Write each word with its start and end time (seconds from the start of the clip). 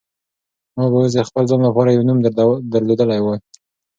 ما 0.75 0.85
به 0.91 0.97
اوس 1.01 1.11
د 1.15 1.19
خپل 1.29 1.43
ځان 1.49 1.61
لپاره 1.67 1.89
یو 1.91 2.07
نوم 2.09 2.17
درلودلی 2.73 3.19
وای. 3.21 3.39